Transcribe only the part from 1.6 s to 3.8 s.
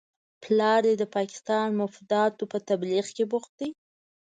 مفاداتو په تبلیغ کې بوخت دی؟